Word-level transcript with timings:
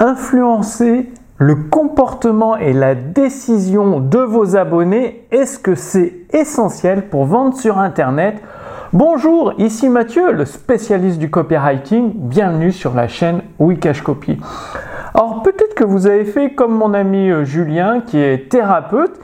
influencer 0.00 1.10
le 1.36 1.54
comportement 1.54 2.56
et 2.56 2.72
la 2.72 2.94
décision 2.94 4.00
de 4.00 4.18
vos 4.18 4.56
abonnés, 4.56 5.26
est-ce 5.30 5.58
que 5.58 5.74
c'est 5.74 6.14
essentiel 6.32 7.08
pour 7.08 7.26
vendre 7.26 7.54
sur 7.54 7.78
Internet? 7.78 8.42
Bonjour, 8.94 9.52
ici 9.58 9.88
Mathieu, 9.90 10.32
le 10.32 10.46
spécialiste 10.46 11.18
du 11.18 11.30
copywriting. 11.30 12.12
Bienvenue 12.14 12.72
sur 12.72 12.94
la 12.94 13.08
chaîne 13.08 13.42
Wikash 13.58 14.02
Copy. 14.02 14.38
Alors 15.14 15.42
peut-être 15.42 15.74
que 15.74 15.84
vous 15.84 16.06
avez 16.06 16.24
fait 16.24 16.54
comme 16.54 16.74
mon 16.74 16.94
ami 16.94 17.30
euh, 17.30 17.44
Julien 17.44 18.00
qui 18.00 18.18
est 18.18 18.50
thérapeute. 18.50 19.20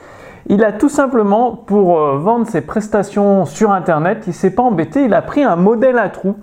Il 0.47 0.63
a 0.63 0.71
tout 0.71 0.89
simplement, 0.89 1.55
pour 1.55 1.99
euh, 1.99 2.17
vendre 2.17 2.47
ses 2.47 2.61
prestations 2.61 3.45
sur 3.45 3.71
Internet, 3.71 4.25
il 4.27 4.33
s'est 4.33 4.51
pas 4.51 4.63
embêté, 4.63 5.03
il 5.05 5.13
a 5.13 5.21
pris 5.21 5.43
un 5.43 5.55
modèle 5.55 5.97
à 5.97 6.09
trous 6.09 6.37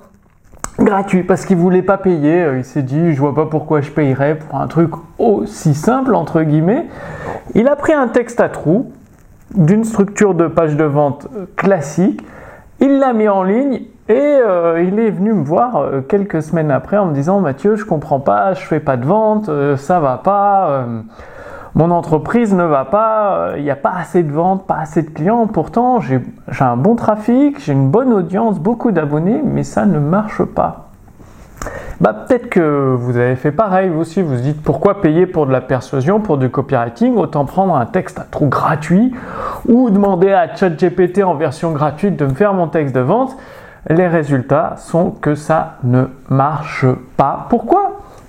gratuit 0.79 1.22
parce 1.22 1.46
qu'il 1.46 1.56
voulait 1.56 1.82
pas 1.82 1.98
payer. 1.98 2.43
Euh, 2.43 2.59
il 2.59 2.64
s'est 2.64 2.82
dit, 2.82 3.12
je 3.12 3.20
vois 3.20 3.34
pas 3.34 3.46
pourquoi 3.46 3.80
je 3.80 3.90
payerais 3.90 4.36
pour 4.36 4.61
un 4.61 4.66
truc 4.66 4.90
aussi 5.18 5.75
simple 5.75 6.14
entre 6.14 6.43
guillemets. 6.43 6.86
Il 7.54 7.68
a 7.68 7.76
pris 7.76 7.93
un 7.93 8.08
texte 8.08 8.40
à 8.40 8.49
trous 8.49 8.90
d'une 9.54 9.85
structure 9.85 10.35
de 10.35 10.46
page 10.46 10.76
de 10.76 10.85
vente 10.85 11.29
euh, 11.36 11.46
classique. 11.57 12.25
Il 12.80 12.99
l'a 12.99 13.13
mis 13.13 13.29
en 13.29 13.43
ligne 13.43 13.82
et 14.08 14.14
euh, 14.14 14.82
il 14.82 14.99
est 14.99 15.11
venu 15.11 15.32
me 15.32 15.44
voir 15.44 15.86
quelques 16.08 16.43
semaines 16.43 16.71
après 16.71 16.99
en 16.99 17.07
me 17.07 17.14
disant 17.14 17.41
Mathieu, 17.41 17.77
je 17.77 17.85
comprends 17.85 18.21
pas, 18.21 18.52
je 18.54 18.64
fais 18.64 18.80
pas 18.80 18.96
de 18.96 19.07
vente, 19.07 19.49
ça 19.77 20.00
va 20.00 20.18
pas 20.18 20.86
mon 21.75 21.91
entreprise 21.91 22.55
ne 22.55 22.64
va 22.64 22.85
pas, 22.85 23.37
euh, 23.37 23.55
il 23.57 23.64
n'y 23.64 23.71
a 23.71 23.77
pas 23.77 23.93
assez 23.99 24.23
de 24.23 24.33
ventes, 24.33 24.67
pas 24.67 24.77
assez 24.77 25.03
de 25.03 25.11
clients, 25.11 25.46
pourtant 25.46 26.00
j'ai 26.00 26.21
un 26.61 26.77
bon 26.77 26.95
trafic, 26.95 27.61
j'ai 27.61 27.73
une 27.73 27.91
bonne 27.91 28.13
audience, 28.13 28.61
beaucoup 28.61 28.93
d'abonnés, 28.93 29.41
mais 29.45 29.64
ça 29.64 29.85
ne 29.85 29.99
marche 29.99 30.45
pas. 30.45 30.85
Bah, 32.00 32.12
peut-être 32.12 32.48
que 32.48 32.95
vous 32.95 33.17
avez 33.17 33.37
fait 33.37 33.53
pareil, 33.53 33.89
vous 33.89 34.00
aussi, 34.00 34.20
vous 34.23 34.37
vous 34.37 34.41
dites 34.41 34.62
pourquoi 34.62 35.00
payer 35.00 35.27
pour 35.27 35.47
de 35.47 35.53
la 35.53 35.61
persuasion, 35.61 36.20
pour 36.20 36.39
du 36.39 36.50
copywriting, 36.50 37.17
autant 37.17 37.45
prendre 37.45 37.75
un 37.77 37.86
texte 37.86 38.19
à 38.19 38.27
trous 38.31 38.48
gratuit 38.48 39.14
ou 39.69 39.91
demander 39.91 40.33
à 40.33 40.55
ChatGPT 40.55 41.22
en 41.22 41.34
version 41.34 41.72
gratuite 41.72 42.16
de 42.16 42.27
me 42.27 42.34
faire 42.34 42.53
mon 42.53 42.69
texte 42.69 42.94
de 42.94 43.00
vente. 43.00 43.36
Les 43.88 44.09
résultats 44.09 44.75
sont 44.78 45.11
que 45.11 45.34
ça 45.34 45.77
ne 45.84 46.05
marche 46.28 46.86
pas. 47.16 47.47
Pourquoi 47.48 47.83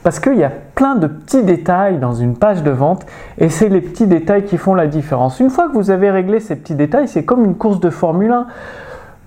parce 0.06 0.20
qu'il 0.20 0.36
y 0.36 0.44
a 0.44 0.52
plein 0.76 0.94
de 0.94 1.08
petits 1.08 1.42
détails 1.42 1.98
dans 1.98 2.14
une 2.14 2.38
page 2.38 2.62
de 2.62 2.70
vente 2.70 3.08
et 3.40 3.50
c'est 3.50 3.70
les 3.70 3.82
petits 3.82 4.06
détails 4.06 4.46
qui 4.46 4.60
font 4.60 4.76
la 4.76 4.86
différence. 4.86 5.40
Une 5.40 5.50
fois 5.50 5.68
que 5.68 5.74
vous 5.74 5.90
avez 5.90 6.12
réglé 6.12 6.40
ces 6.40 6.56
petits 6.56 6.76
détails, 6.76 7.08
c'est 7.08 7.26
comme 7.26 7.44
une 7.44 7.56
course 7.56 7.80
de 7.80 7.90
Formule 7.90 8.32
1. 8.32 8.46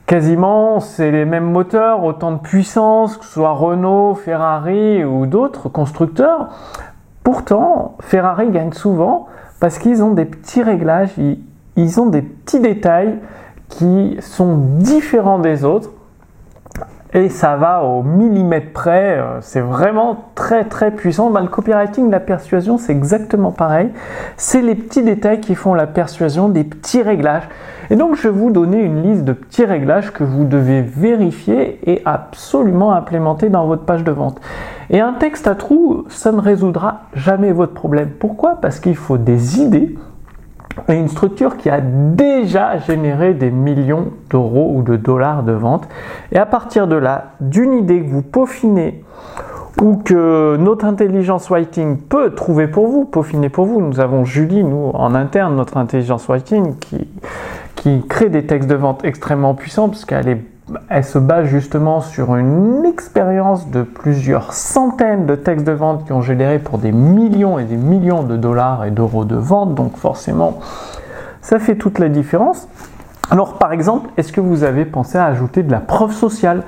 Quasiment, 0.06 0.78
c'est 0.78 1.10
les 1.10 1.24
mêmes 1.24 1.50
moteurs, 1.50 2.04
autant 2.04 2.30
de 2.30 2.38
puissance, 2.38 3.16
que 3.16 3.24
ce 3.24 3.32
soit 3.32 3.54
Renault, 3.54 4.14
Ferrari 4.14 5.04
ou 5.04 5.26
d'autres 5.26 5.68
constructeurs. 5.68 6.50
Pourtant, 7.24 7.96
Ferrari 7.98 8.48
gagne 8.50 8.72
souvent 8.72 9.26
parce 9.58 9.78
qu'ils 9.80 10.04
ont 10.04 10.12
des 10.12 10.26
petits 10.26 10.62
réglages, 10.62 11.10
ils 11.74 12.00
ont 12.00 12.06
des 12.06 12.22
petits 12.22 12.60
détails 12.60 13.18
qui 13.68 14.16
sont 14.20 14.56
différents 14.76 15.40
des 15.40 15.64
autres 15.64 15.90
et 17.14 17.30
ça 17.30 17.56
va 17.56 17.84
au 17.84 18.02
millimètre 18.02 18.72
près, 18.72 19.18
euh, 19.18 19.40
c'est 19.40 19.60
vraiment 19.60 20.26
très 20.34 20.64
très 20.64 20.90
puissant. 20.90 21.30
Bah, 21.30 21.40
le 21.40 21.48
copywriting, 21.48 22.10
la 22.10 22.20
persuasion, 22.20 22.76
c'est 22.76 22.92
exactement 22.92 23.50
pareil. 23.50 23.90
C'est 24.36 24.60
les 24.60 24.74
petits 24.74 25.02
détails 25.02 25.40
qui 25.40 25.54
font 25.54 25.72
la 25.72 25.86
persuasion, 25.86 26.48
des 26.48 26.64
petits 26.64 27.02
réglages. 27.02 27.48
Et 27.90 27.96
donc 27.96 28.16
je 28.16 28.28
vais 28.28 28.34
vous 28.34 28.50
donner 28.50 28.82
une 28.82 29.02
liste 29.02 29.24
de 29.24 29.32
petits 29.32 29.64
réglages 29.64 30.12
que 30.12 30.22
vous 30.22 30.44
devez 30.44 30.82
vérifier 30.82 31.80
et 31.90 32.02
absolument 32.04 32.92
implémenter 32.92 33.48
dans 33.48 33.66
votre 33.66 33.84
page 33.84 34.04
de 34.04 34.12
vente. 34.12 34.38
Et 34.90 35.00
un 35.00 35.14
texte 35.14 35.46
à 35.48 35.54
trous, 35.54 36.04
ça 36.08 36.32
ne 36.32 36.40
résoudra 36.40 37.02
jamais 37.14 37.52
votre 37.52 37.72
problème. 37.72 38.10
Pourquoi? 38.10 38.58
Parce 38.60 38.80
qu'il 38.80 38.96
faut 38.96 39.16
des 39.16 39.60
idées 39.60 39.96
et 40.88 40.94
une 40.94 41.08
structure 41.08 41.56
qui 41.56 41.70
a 41.70 41.80
déjà 41.80 42.78
généré 42.78 43.34
des 43.34 43.50
millions 43.50 44.08
d'euros 44.30 44.72
ou 44.74 44.82
de 44.82 44.96
dollars 44.96 45.42
de 45.42 45.52
vente. 45.52 45.88
Et 46.32 46.38
à 46.38 46.46
partir 46.46 46.86
de 46.86 46.96
là, 46.96 47.32
d'une 47.40 47.74
idée 47.74 48.02
que 48.02 48.08
vous 48.08 48.22
peaufinez 48.22 49.04
ou 49.80 49.96
que 49.96 50.56
notre 50.56 50.84
intelligence 50.84 51.50
writing 51.50 51.98
peut 51.98 52.34
trouver 52.34 52.66
pour 52.66 52.88
vous, 52.88 53.04
peaufiner 53.04 53.48
pour 53.48 53.66
vous. 53.66 53.80
Nous 53.80 54.00
avons 54.00 54.24
Julie, 54.24 54.64
nous, 54.64 54.90
en 54.94 55.14
interne, 55.14 55.54
notre 55.54 55.76
intelligence 55.76 56.26
writing, 56.28 56.76
qui, 56.78 57.08
qui 57.76 58.04
crée 58.08 58.28
des 58.28 58.44
textes 58.44 58.68
de 58.68 58.74
vente 58.74 59.04
extrêmement 59.04 59.54
puissants, 59.54 59.88
parce 59.88 60.04
qu'elle 60.04 60.28
est 60.28 60.42
elle 60.88 61.04
se 61.04 61.18
base 61.18 61.46
justement 61.46 62.00
sur 62.00 62.36
une 62.36 62.84
expérience 62.84 63.70
de 63.70 63.82
plusieurs 63.82 64.52
centaines 64.52 65.26
de 65.26 65.34
textes 65.34 65.66
de 65.66 65.72
vente 65.72 66.06
qui 66.06 66.12
ont 66.12 66.22
généré 66.22 66.58
pour 66.58 66.78
des 66.78 66.92
millions 66.92 67.58
et 67.58 67.64
des 67.64 67.76
millions 67.76 68.22
de 68.22 68.36
dollars 68.36 68.84
et 68.84 68.90
d'euros 68.90 69.24
de 69.24 69.36
vente. 69.36 69.74
Donc 69.74 69.96
forcément, 69.96 70.58
ça 71.40 71.58
fait 71.58 71.76
toute 71.76 71.98
la 71.98 72.08
différence. 72.08 72.68
Alors 73.30 73.58
par 73.58 73.72
exemple, 73.72 74.10
est-ce 74.16 74.32
que 74.32 74.40
vous 74.40 74.64
avez 74.64 74.84
pensé 74.84 75.18
à 75.18 75.26
ajouter 75.26 75.62
de 75.62 75.70
la 75.70 75.80
preuve 75.80 76.12
sociale? 76.12 76.62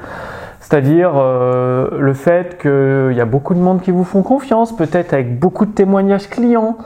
C'est-à-dire 0.60 1.12
euh, 1.16 1.88
le 1.98 2.14
fait 2.14 2.58
qu'il 2.60 3.16
y 3.16 3.20
a 3.20 3.24
beaucoup 3.24 3.54
de 3.54 3.60
monde 3.60 3.80
qui 3.80 3.90
vous 3.90 4.04
font 4.04 4.22
confiance, 4.22 4.76
peut-être 4.76 5.14
avec 5.14 5.38
beaucoup 5.38 5.66
de 5.66 5.72
témoignages 5.72 6.28
clients, 6.28 6.76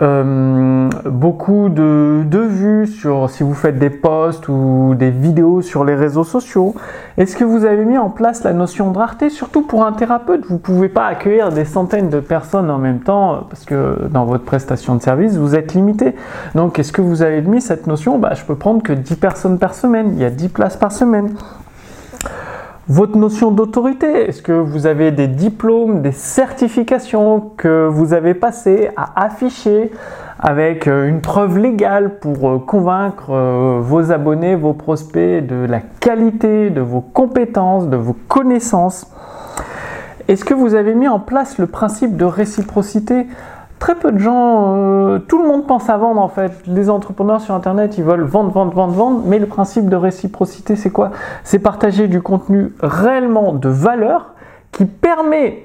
euh, 0.00 0.88
beaucoup 1.04 1.68
de, 1.68 2.24
vues 2.38 2.86
sur 2.86 3.28
si 3.28 3.42
vous 3.42 3.52
faites 3.52 3.78
des 3.78 3.90
posts 3.90 4.48
ou 4.48 4.94
des 4.96 5.10
vidéos 5.10 5.60
sur 5.60 5.84
les 5.84 5.94
réseaux 5.94 6.24
sociaux. 6.24 6.74
Est-ce 7.18 7.36
que 7.36 7.44
vous 7.44 7.64
avez 7.64 7.84
mis 7.84 7.98
en 7.98 8.08
place 8.08 8.42
la 8.42 8.52
notion 8.52 8.90
de 8.90 8.98
rareté? 8.98 9.28
Surtout 9.28 9.62
pour 9.62 9.84
un 9.84 9.92
thérapeute, 9.92 10.46
vous 10.46 10.54
ne 10.54 10.58
pouvez 10.58 10.88
pas 10.88 11.06
accueillir 11.06 11.50
des 11.50 11.66
centaines 11.66 12.08
de 12.08 12.20
personnes 12.20 12.70
en 12.70 12.78
même 12.78 13.00
temps 13.00 13.46
parce 13.50 13.64
que 13.64 14.08
dans 14.10 14.24
votre 14.24 14.44
prestation 14.44 14.94
de 14.94 15.02
service, 15.02 15.36
vous 15.36 15.54
êtes 15.54 15.74
limité. 15.74 16.14
Donc, 16.54 16.78
est-ce 16.78 16.92
que 16.92 17.02
vous 17.02 17.22
avez 17.22 17.42
mis 17.42 17.60
cette 17.60 17.86
notion? 17.86 18.18
Bah, 18.18 18.32
Je 18.34 18.44
peux 18.44 18.56
prendre 18.56 18.82
que 18.82 18.92
10 18.92 19.16
personnes 19.16 19.58
par 19.58 19.74
semaine, 19.74 20.12
il 20.14 20.18
y 20.18 20.24
a 20.24 20.30
10 20.30 20.48
places 20.48 20.76
par 20.76 20.92
semaine. 20.92 21.34
Votre 22.94 23.16
notion 23.16 23.52
d'autorité, 23.52 24.28
est-ce 24.28 24.42
que 24.42 24.52
vous 24.52 24.84
avez 24.84 25.12
des 25.12 25.26
diplômes, 25.26 26.02
des 26.02 26.12
certifications 26.12 27.52
que 27.56 27.86
vous 27.86 28.12
avez 28.12 28.34
passées 28.34 28.90
à 28.98 29.24
afficher 29.24 29.90
avec 30.38 30.86
euh, 30.86 31.08
une 31.08 31.22
preuve 31.22 31.56
légale 31.56 32.18
pour 32.18 32.50
euh, 32.50 32.58
convaincre 32.58 33.30
euh, 33.30 33.78
vos 33.80 34.12
abonnés, 34.12 34.56
vos 34.56 34.74
prospects 34.74 35.46
de 35.46 35.64
la 35.64 35.80
qualité 35.80 36.68
de 36.68 36.82
vos 36.82 37.00
compétences, 37.00 37.88
de 37.88 37.96
vos 37.96 38.14
connaissances? 38.28 39.10
Est-ce 40.28 40.44
que 40.44 40.52
vous 40.52 40.74
avez 40.74 40.94
mis 40.94 41.08
en 41.08 41.18
place 41.18 41.56
le 41.56 41.68
principe 41.68 42.18
de 42.18 42.26
réciprocité 42.26 43.26
très 43.82 43.96
peu 43.96 44.12
de 44.12 44.18
gens, 44.18 44.76
euh, 44.76 45.18
tout 45.18 45.42
le 45.42 45.48
monde 45.48 45.66
pense 45.66 45.90
à 45.90 45.96
vendre 45.96 46.20
en 46.20 46.28
fait. 46.28 46.52
Les 46.68 46.88
entrepreneurs 46.88 47.40
sur 47.40 47.52
Internet, 47.52 47.98
ils 47.98 48.04
veulent 48.04 48.22
vendre, 48.22 48.52
vendre, 48.52 48.72
vendre, 48.72 48.92
vendre, 48.92 49.22
mais 49.26 49.40
le 49.40 49.46
principe 49.46 49.88
de 49.88 49.96
réciprocité, 49.96 50.76
c'est 50.76 50.90
quoi? 50.90 51.10
C'est 51.42 51.58
partager 51.58 52.06
du 52.06 52.22
contenu 52.22 52.72
réellement 52.80 53.52
de 53.52 53.68
valeur 53.68 54.34
qui 54.70 54.84
permet 54.84 55.64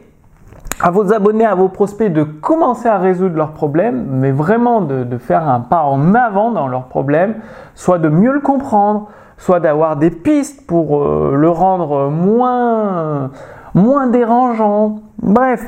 à 0.82 0.90
vos 0.90 1.14
abonnés, 1.14 1.46
à 1.46 1.54
vos 1.54 1.70
prospects 1.70 2.12
de 2.12 2.24
commencer 2.24 2.90
à 2.90 2.98
résoudre 2.98 3.36
leurs 3.36 3.52
problèmes, 3.52 4.08
mais 4.10 4.32
vraiment 4.32 4.82
de, 4.82 5.18
faire 5.20 5.48
un 5.48 5.60
pas 5.60 5.84
en 5.84 6.16
avant 6.16 6.50
dans 6.50 6.68
leurs 6.68 6.86
problèmes, 6.86 7.36
soit 7.76 8.00
de 8.00 8.10
mieux 8.10 8.34
le 8.34 8.40
comprendre, 8.40 9.10
soit 9.38 9.60
d'avoir 9.60 9.96
des 9.96 10.10
pistes 10.10 10.66
pour 10.66 11.04
euh, 11.04 11.36
le 11.36 11.50
rendre 11.52 12.10
moins, 12.10 13.30
moins 13.76 14.08
dérangeant. 14.08 14.96
Bref, 15.22 15.64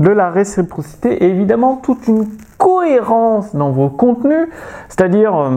de 0.00 0.10
la 0.10 0.30
réciprocité 0.30 1.24
et 1.24 1.28
évidemment 1.28 1.76
toute 1.76 2.08
une 2.08 2.26
cohérence 2.58 3.54
dans 3.54 3.70
vos 3.70 3.88
contenus, 3.88 4.48
c'est-à-dire 4.88 5.36
euh, 5.36 5.50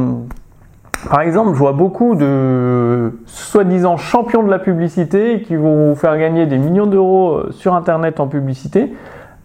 par 1.09 1.21
exemple, 1.21 1.53
je 1.53 1.59
vois 1.59 1.73
beaucoup 1.73 2.15
de 2.15 3.19
soi-disant 3.25 3.97
champions 3.97 4.43
de 4.43 4.49
la 4.49 4.59
publicité 4.59 5.41
qui 5.41 5.55
vont 5.55 5.89
vous 5.89 5.95
faire 5.95 6.17
gagner 6.17 6.45
des 6.45 6.57
millions 6.57 6.85
d'euros 6.85 7.35
euh, 7.35 7.51
sur 7.51 7.73
Internet 7.73 8.19
en 8.19 8.27
publicité, 8.27 8.93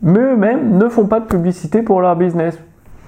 mais 0.03 0.20
eux-mêmes 0.20 0.78
ne 0.78 0.88
font 0.88 1.06
pas 1.06 1.20
de 1.20 1.26
publicité 1.26 1.83
pour 1.83 2.01
leur 2.01 2.15
business. 2.15 2.59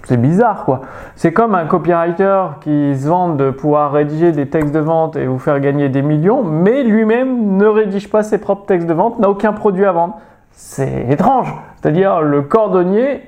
C'est 0.05 0.17
bizarre 0.17 0.65
quoi. 0.65 0.81
C'est 1.15 1.33
comme 1.33 1.55
un 1.55 1.67
copywriter 1.67 2.45
qui 2.63 2.97
se 2.97 3.07
vante 3.07 3.37
de 3.37 3.51
pouvoir 3.51 3.93
rédiger 3.93 4.33
des 4.33 4.49
textes 4.49 4.75
de 4.75 4.81
vente 4.81 5.15
et 5.17 5.27
vous 5.27 5.39
faire 5.39 5.61
gagner 5.61 5.89
des 5.89 6.03
millions, 6.03 6.43
mais 6.43 6.83
lui-même 6.83 7.57
ne 7.57 7.67
rédige 7.67 8.11
pas 8.11 8.23
ses 8.23 8.39
propres 8.39 8.67
textes 8.67 8.89
de 8.89 8.95
vente, 8.95 9.19
n'a 9.19 9.29
aucun 9.29 9.53
produit 9.53 9.85
à 9.85 9.93
vendre. 9.93 10.19
C'est 10.63 11.07
étrange. 11.09 11.53
C'est-à-dire 11.77 12.21
le 12.21 12.43
cordonnier 12.43 13.23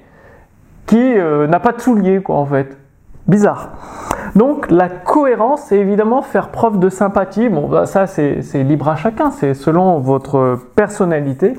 qui 0.84 1.18
euh, 1.18 1.46
n'a 1.46 1.60
pas 1.60 1.72
de 1.72 1.80
souliers, 1.80 2.22
quoi, 2.22 2.36
en 2.36 2.44
fait. 2.44 2.76
Bizarre. 3.26 3.70
Donc 4.36 4.70
la 4.70 4.88
cohérence, 4.90 5.62
c'est 5.62 5.78
évidemment 5.78 6.20
faire 6.20 6.48
preuve 6.48 6.78
de 6.78 6.90
sympathie. 6.90 7.48
Bon, 7.48 7.68
bah, 7.68 7.86
ça 7.86 8.06
c'est 8.06 8.42
libre 8.62 8.88
à 8.88 8.96
chacun, 8.96 9.30
c'est 9.30 9.54
selon 9.54 9.98
votre 9.98 10.58
personnalité. 10.76 11.54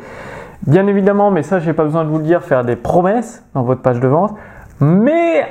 Bien 0.67 0.87
évidemment, 0.87 1.31
mais 1.31 1.41
ça 1.41 1.59
j'ai 1.59 1.73
pas 1.73 1.83
besoin 1.83 2.03
de 2.03 2.09
vous 2.09 2.19
le 2.19 2.23
dire, 2.23 2.43
faire 2.43 2.63
des 2.63 2.75
promesses 2.75 3.43
dans 3.53 3.63
votre 3.63 3.81
page 3.81 3.99
de 3.99 4.07
vente, 4.07 4.35
mais 4.79 5.45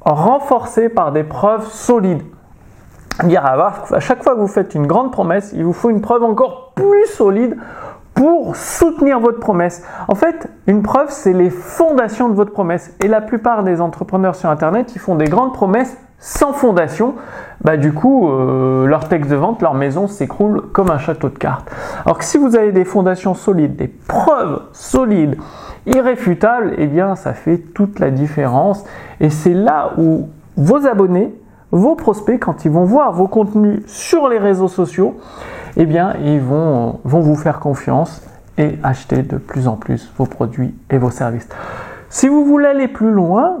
renforcées 0.00 0.88
par 0.88 1.12
des 1.12 1.24
preuves 1.24 1.66
solides. 1.66 2.22
Dire 3.24 3.44
à 3.44 4.00
chaque 4.00 4.22
fois 4.22 4.34
que 4.34 4.40
vous 4.40 4.46
faites 4.46 4.74
une 4.74 4.86
grande 4.86 5.12
promesse, 5.12 5.52
il 5.54 5.64
vous 5.64 5.72
faut 5.72 5.90
une 5.90 6.00
preuve 6.00 6.24
encore 6.24 6.72
plus 6.74 7.06
solide 7.06 7.56
pour 8.20 8.54
soutenir 8.54 9.18
votre 9.18 9.40
promesse. 9.40 9.82
En 10.06 10.14
fait, 10.14 10.46
une 10.66 10.82
preuve, 10.82 11.06
c'est 11.08 11.32
les 11.32 11.48
fondations 11.48 12.28
de 12.28 12.34
votre 12.34 12.52
promesse. 12.52 12.94
Et 13.02 13.08
la 13.08 13.22
plupart 13.22 13.64
des 13.64 13.80
entrepreneurs 13.80 14.34
sur 14.34 14.50
Internet, 14.50 14.94
ils 14.94 14.98
font 14.98 15.14
des 15.14 15.24
grandes 15.24 15.54
promesses 15.54 15.96
sans 16.18 16.52
fondation. 16.52 17.14
Bah, 17.62 17.78
du 17.78 17.94
coup, 17.94 18.28
euh, 18.28 18.84
leur 18.84 19.08
texte 19.08 19.30
de 19.30 19.36
vente, 19.36 19.62
leur 19.62 19.72
maison 19.72 20.06
s'écroule 20.06 20.60
comme 20.74 20.90
un 20.90 20.98
château 20.98 21.30
de 21.30 21.38
cartes. 21.38 21.70
Alors 22.04 22.18
que 22.18 22.24
si 22.24 22.36
vous 22.36 22.56
avez 22.56 22.72
des 22.72 22.84
fondations 22.84 23.32
solides, 23.32 23.76
des 23.76 23.88
preuves 23.88 24.64
solides, 24.74 25.38
irréfutables, 25.86 26.74
eh 26.76 26.88
bien, 26.88 27.16
ça 27.16 27.32
fait 27.32 27.56
toute 27.56 28.00
la 28.00 28.10
différence. 28.10 28.84
Et 29.20 29.30
c'est 29.30 29.54
là 29.54 29.92
où 29.96 30.28
vos 30.58 30.86
abonnés, 30.86 31.34
vos 31.70 31.94
prospects, 31.94 32.38
quand 32.38 32.66
ils 32.66 32.70
vont 32.70 32.84
voir 32.84 33.14
vos 33.14 33.28
contenus 33.28 33.80
sur 33.86 34.28
les 34.28 34.38
réseaux 34.38 34.68
sociaux, 34.68 35.16
eh 35.76 35.86
bien, 35.86 36.14
ils 36.24 36.40
vont, 36.40 37.00
vont 37.04 37.20
vous 37.20 37.36
faire 37.36 37.60
confiance 37.60 38.22
et 38.58 38.78
acheter 38.82 39.22
de 39.22 39.36
plus 39.36 39.68
en 39.68 39.76
plus 39.76 40.12
vos 40.16 40.26
produits 40.26 40.74
et 40.90 40.98
vos 40.98 41.10
services. 41.10 41.48
Si 42.08 42.28
vous 42.28 42.44
voulez 42.44 42.66
aller 42.66 42.88
plus 42.88 43.10
loin, 43.10 43.60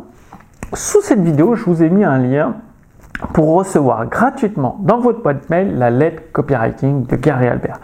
sous 0.72 1.00
cette 1.02 1.20
vidéo, 1.20 1.54
je 1.54 1.64
vous 1.64 1.82
ai 1.82 1.90
mis 1.90 2.04
un 2.04 2.18
lien 2.18 2.54
pour 3.32 3.54
recevoir 3.54 4.06
gratuitement 4.06 4.78
dans 4.80 4.98
votre 4.98 5.22
boîte 5.22 5.50
mail 5.50 5.76
la 5.78 5.90
lettre 5.90 6.22
copywriting 6.32 7.06
de 7.06 7.16
Gary 7.16 7.48
Albert. 7.48 7.78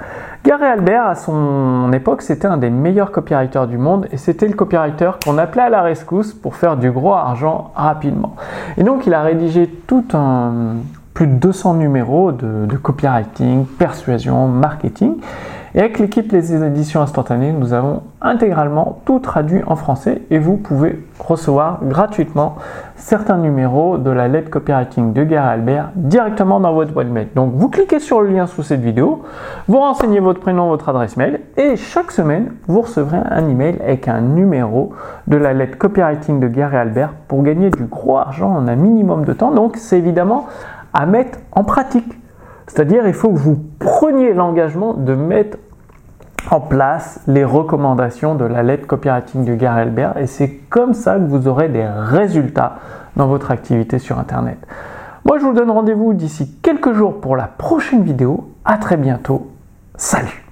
Gary 0.44 0.64
Albert, 0.64 1.06
à 1.06 1.14
son 1.14 1.92
époque, 1.92 2.22
c'était 2.22 2.46
un 2.46 2.56
des 2.56 2.70
meilleurs 2.70 3.10
copywriters 3.10 3.66
du 3.66 3.78
monde 3.78 4.06
et 4.12 4.16
c'était 4.16 4.46
le 4.46 4.54
copywriter 4.54 5.10
qu'on 5.24 5.38
appelait 5.38 5.62
à 5.62 5.68
la 5.68 5.82
rescousse 5.82 6.32
pour 6.32 6.56
faire 6.56 6.76
du 6.76 6.90
gros 6.90 7.14
argent 7.14 7.72
rapidement. 7.74 8.36
Et 8.76 8.84
donc, 8.84 9.06
il 9.06 9.14
a 9.14 9.22
rédigé 9.22 9.68
tout 9.86 10.04
un 10.14 10.76
plus 11.16 11.26
de 11.26 11.32
200 11.32 11.74
numéros 11.76 12.30
de, 12.30 12.76
copywriting, 12.76 13.64
persuasion, 13.64 14.48
marketing. 14.48 15.14
Et 15.74 15.80
avec 15.80 15.98
l'équipe 15.98 16.30
Les 16.30 16.54
Éditions 16.54 17.00
Instantanées, 17.00 17.52
nous 17.52 17.72
avons 17.72 18.02
intégralement 18.20 19.00
tout 19.06 19.18
traduit 19.18 19.62
en 19.66 19.76
français 19.76 20.22
et 20.30 20.38
vous 20.38 20.58
pouvez 20.58 21.02
recevoir 21.18 21.80
gratuitement 21.82 22.56
certains 22.96 23.38
numéros 23.38 23.96
de 23.96 24.10
la 24.10 24.28
lettre 24.28 24.50
copywriting 24.50 25.12
de 25.14 25.24
Gary 25.24 25.48
Albert 25.48 25.90
directement 25.94 26.60
dans 26.60 26.72
votre 26.72 26.92
boîte 26.92 27.08
mail. 27.08 27.28
Donc 27.34 27.52
vous 27.54 27.68
cliquez 27.68 27.98
sur 27.98 28.20
le 28.20 28.28
lien 28.28 28.46
sous 28.46 28.62
cette 28.62 28.80
vidéo, 28.80 29.22
vous 29.68 29.78
renseignez 29.78 30.20
votre 30.20 30.40
prénom, 30.40 30.68
votre 30.68 30.88
adresse 30.88 31.16
mail 31.16 31.40
et 31.56 31.76
chaque 31.76 32.10
semaine 32.10 32.52
vous 32.68 32.82
recevrez 32.82 33.18
un 33.30 33.48
email 33.48 33.76
avec 33.82 34.08
un 34.08 34.20
numéro 34.20 34.92
de 35.26 35.36
la 35.36 35.52
lettre 35.52 35.78
copywriting 35.78 36.40
de 36.40 36.48
Gary 36.48 36.76
Albert 36.76 37.12
pour 37.28 37.42
gagner 37.42 37.70
du 37.70 37.84
gros 37.84 38.18
argent 38.18 38.50
en 38.50 38.68
un 38.68 38.76
minimum 38.76 39.24
de 39.24 39.32
temps. 39.32 39.50
Donc 39.50 39.76
c'est 39.76 39.98
évidemment 39.98 40.46
à 40.96 41.04
mettre 41.04 41.38
en 41.52 41.62
pratique. 41.62 42.10
C'est-à-dire 42.66 43.06
il 43.06 43.12
faut 43.12 43.28
que 43.28 43.38
vous 43.38 43.58
preniez 43.78 44.32
l'engagement 44.32 44.94
de 44.94 45.14
mettre 45.14 45.58
en 46.50 46.60
place 46.60 47.20
les 47.26 47.44
recommandations 47.44 48.34
de 48.34 48.44
la 48.44 48.62
lettre 48.62 48.86
copywriting 48.86 49.44
de 49.44 49.54
Gary 49.54 49.82
Albert 49.82 50.16
et 50.16 50.26
c'est 50.26 50.48
comme 50.70 50.94
ça 50.94 51.16
que 51.16 51.24
vous 51.24 51.48
aurez 51.48 51.68
des 51.68 51.86
résultats 51.86 52.76
dans 53.14 53.26
votre 53.26 53.50
activité 53.50 53.98
sur 53.98 54.18
Internet. 54.18 54.58
Moi, 55.26 55.38
je 55.38 55.44
vous 55.44 55.52
donne 55.52 55.70
rendez-vous 55.70 56.14
d'ici 56.14 56.56
quelques 56.62 56.92
jours 56.92 57.20
pour 57.20 57.36
la 57.36 57.46
prochaine 57.46 58.02
vidéo. 58.02 58.48
À 58.64 58.78
très 58.78 58.96
bientôt. 58.96 59.50
Salut 59.96 60.45